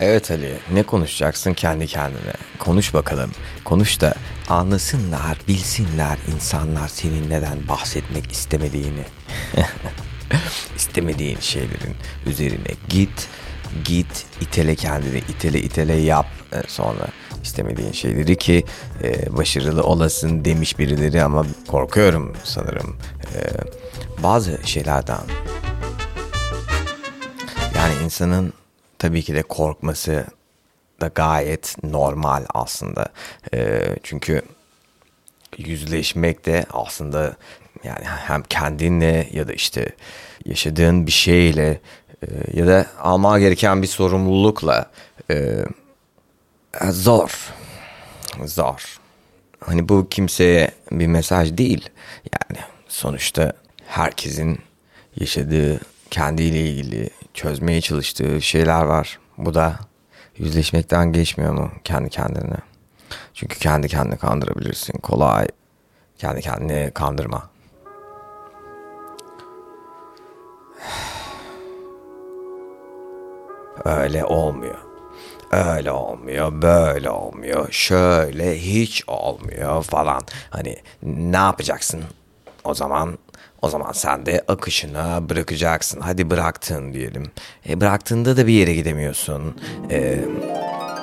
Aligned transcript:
Evet 0.00 0.30
Ali, 0.30 0.58
ne 0.72 0.82
konuşacaksın 0.82 1.54
kendi 1.54 1.86
kendine? 1.86 2.32
Konuş 2.58 2.94
bakalım. 2.94 3.30
Konuş 3.64 4.00
da 4.00 4.14
anlasınlar, 4.48 5.38
bilsinler 5.48 6.18
insanlar 6.34 6.88
senin 6.88 7.30
neden 7.30 7.68
bahsetmek 7.68 8.32
istemediğini. 8.32 9.04
İstemediğin 10.76 11.38
şeylerin 11.40 11.94
üzerine 12.26 12.70
git, 12.88 13.28
git, 13.84 14.26
itele 14.40 14.74
kendini, 14.74 15.18
itele 15.18 15.60
itele 15.60 15.92
yap 15.92 16.26
e, 16.52 16.62
sonra 16.68 17.06
istemediğin 17.42 17.92
şeyleri 17.92 18.36
ki 18.36 18.64
e, 19.02 19.36
başarılı 19.36 19.82
olasın 19.82 20.44
demiş 20.44 20.78
birileri 20.78 21.22
ama 21.22 21.46
korkuyorum 21.68 22.36
sanırım 22.44 22.96
e, 23.34 23.40
bazı 24.22 24.60
şeylerden. 24.64 25.20
Yani 27.76 27.94
insanın 28.04 28.52
tabii 29.04 29.22
ki 29.22 29.34
de 29.34 29.42
korkması 29.42 30.26
da 31.00 31.10
gayet 31.14 31.76
normal 31.82 32.44
aslında. 32.54 33.06
E, 33.54 33.82
çünkü 34.02 34.42
yüzleşmek 35.58 36.46
de 36.46 36.64
aslında 36.72 37.36
yani 37.84 38.04
hem 38.04 38.42
kendinle 38.42 39.28
ya 39.32 39.48
da 39.48 39.52
işte 39.52 39.88
yaşadığın 40.44 41.06
bir 41.06 41.12
şeyle 41.12 41.80
e, 42.22 42.26
ya 42.52 42.66
da 42.66 42.86
alman 43.00 43.40
gereken 43.40 43.82
bir 43.82 43.86
sorumlulukla 43.86 44.90
e, 45.30 45.64
zor. 46.90 47.52
Zor. 48.44 48.98
Hani 49.60 49.88
bu 49.88 50.08
kimseye 50.08 50.70
bir 50.90 51.06
mesaj 51.06 51.58
değil. 51.58 51.90
Yani 52.32 52.64
sonuçta 52.88 53.52
herkesin 53.86 54.58
yaşadığı 55.16 55.80
kendiyle 56.10 56.60
ilgili 56.60 57.10
çözmeye 57.34 57.80
çalıştığı 57.80 58.42
şeyler 58.42 58.82
var. 58.82 59.18
Bu 59.38 59.54
da 59.54 59.76
yüzleşmekten 60.38 61.12
geçmiyor 61.12 61.52
mu 61.52 61.70
kendi 61.84 62.10
kendine? 62.10 62.56
Çünkü 63.34 63.58
kendi 63.58 63.88
kendine 63.88 64.16
kandırabilirsin. 64.16 64.98
Kolay. 64.98 65.46
Kendi 66.18 66.40
kendine 66.40 66.90
kandırma. 66.90 67.50
Öyle 73.84 74.24
olmuyor. 74.24 74.78
Öyle 75.52 75.90
olmuyor, 75.90 76.62
böyle 76.62 77.10
olmuyor, 77.10 77.68
şöyle 77.70 78.58
hiç 78.58 79.04
olmuyor 79.06 79.82
falan. 79.82 80.20
Hani 80.50 80.76
ne 81.02 81.36
yapacaksın? 81.36 82.04
O 82.64 82.74
zaman 82.74 83.18
o 83.62 83.68
zaman 83.68 83.92
sen 83.92 84.26
de 84.26 84.44
akışına 84.48 85.28
bırakacaksın. 85.28 86.00
Hadi 86.00 86.30
bıraktın 86.30 86.92
diyelim. 86.92 87.30
E, 87.68 87.80
bıraktığında 87.80 88.36
da 88.36 88.46
bir 88.46 88.52
yere 88.52 88.74
gidemiyorsun. 88.74 89.56
E, 89.90 90.20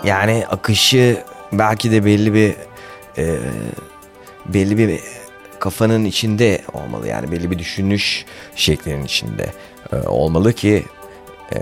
yani 0.04 0.46
akışı 0.50 1.24
belki 1.52 1.92
de 1.92 2.06
belli 2.06 2.34
bir 2.34 2.56
e, 3.18 3.40
belli 4.46 4.78
bir 4.78 5.00
kafanın 5.60 6.06
içinde 6.06 6.62
olmalı. 6.74 7.08
Yani 7.08 7.32
belli 7.32 7.52
bir 7.52 7.60
düşünüş 7.60 8.26
şeklinin 8.56 9.06
içinde 9.06 9.50
e, 9.94 9.96
olmalı 9.96 10.54
ki 10.54 10.86
e, 11.56 11.58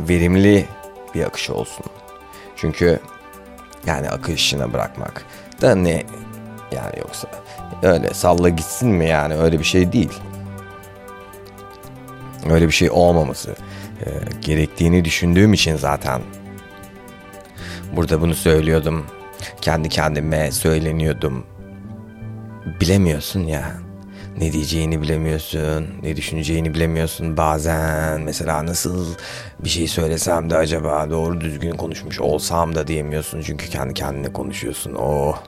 verimli 0.00 0.66
bir 1.14 1.24
akış 1.24 1.50
olsun. 1.50 1.86
Çünkü 2.56 3.00
yani 3.86 4.10
akışına 4.10 4.72
bırakmak 4.72 5.24
da 5.60 5.74
ne 5.74 6.02
yani 6.74 6.98
yoksa 6.98 7.28
öyle 7.82 8.14
salla 8.14 8.48
gitsin 8.48 8.88
mi 8.88 9.08
yani 9.08 9.34
öyle 9.34 9.58
bir 9.58 9.64
şey 9.64 9.92
değil. 9.92 10.12
Öyle 12.50 12.66
bir 12.66 12.72
şey 12.72 12.90
olmaması 12.90 13.54
e, 14.00 14.06
gerektiğini 14.40 15.04
düşündüğüm 15.04 15.52
için 15.52 15.76
zaten 15.76 16.20
burada 17.96 18.20
bunu 18.20 18.34
söylüyordum. 18.34 19.06
Kendi 19.60 19.88
kendime 19.88 20.52
söyleniyordum. 20.52 21.46
Bilemiyorsun 22.80 23.40
ya. 23.40 23.72
Ne 24.38 24.52
diyeceğini 24.52 25.02
bilemiyorsun, 25.02 25.86
ne 26.02 26.16
düşüneceğini 26.16 26.74
bilemiyorsun 26.74 27.36
bazen. 27.36 28.20
Mesela 28.20 28.66
nasıl 28.66 29.14
bir 29.64 29.68
şey 29.68 29.88
söylesem 29.88 30.50
de 30.50 30.56
acaba 30.56 31.10
doğru 31.10 31.40
düzgün 31.40 31.72
konuşmuş 31.72 32.20
olsam 32.20 32.74
da 32.74 32.86
diyemiyorsun. 32.86 33.42
Çünkü 33.42 33.68
kendi 33.70 33.94
kendine 33.94 34.32
konuşuyorsun. 34.32 34.94
Oh 34.94 35.42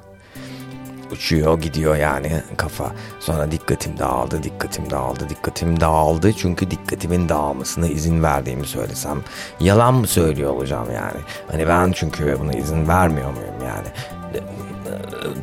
uçuyor 1.13 1.61
gidiyor 1.61 1.97
yani 1.97 2.43
kafa. 2.57 2.93
Sonra 3.21 3.51
dikkatim 3.51 3.99
dağıldı, 3.99 4.43
dikkatim 4.43 4.91
dağıldı, 4.91 5.29
dikkatim 5.29 5.81
dağıldı. 5.81 6.33
Çünkü 6.33 6.71
dikkatimin 6.71 7.29
dağılmasına 7.29 7.87
izin 7.87 8.23
verdiğimi 8.23 8.67
söylesem 8.67 9.23
yalan 9.61 9.95
mı 9.95 10.07
söylüyor 10.07 10.51
olacağım 10.51 10.89
yani. 10.95 11.21
Hani 11.51 11.69
ben 11.69 11.93
çünkü 11.93 12.39
buna 12.41 12.53
izin 12.53 12.89
vermiyor 12.89 13.31
muyum 13.31 13.55
yani. 13.65 13.89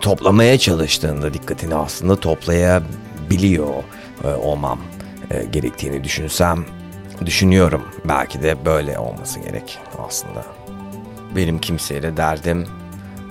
Toplamaya 0.02 0.58
çalıştığında 0.58 1.34
dikkatini 1.34 1.76
aslında 1.76 2.16
toplayabiliyor 2.16 3.74
e, 4.24 4.28
olmam 4.28 4.80
e, 5.32 5.44
gerektiğini 5.44 6.04
düşünsem 6.04 6.66
düşünüyorum. 7.26 7.84
Belki 8.06 8.44
de 8.44 8.66
böyle 8.66 9.00
olması 9.00 9.40
gerek 9.40 9.80
aslında. 10.08 10.46
Benim 11.36 11.60
kimseyle 11.60 12.18
derdim 12.18 12.68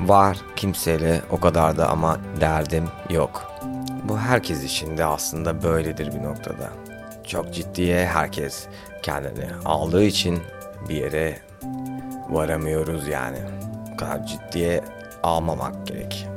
var 0.00 0.38
kimseyle 0.56 1.20
o 1.30 1.40
kadar 1.40 1.78
da 1.78 1.88
ama 1.88 2.18
derdim 2.40 2.88
yok. 3.10 3.52
Bu 4.04 4.18
herkes 4.18 4.64
için 4.64 4.96
de 4.96 5.04
aslında 5.04 5.62
böyledir 5.62 6.14
bir 6.14 6.22
noktada. 6.22 6.68
Çok 7.26 7.54
ciddiye 7.54 8.06
herkes 8.06 8.66
kendini 9.02 9.46
aldığı 9.64 10.04
için 10.04 10.38
bir 10.88 10.94
yere 10.94 11.38
varamıyoruz 12.30 13.08
yani. 13.08 13.38
O 13.94 13.96
kadar 13.96 14.26
ciddiye 14.26 14.84
almamak 15.22 15.86
gerek. 15.86 16.28